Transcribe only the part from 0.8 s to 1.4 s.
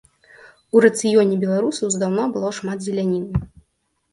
рацыёне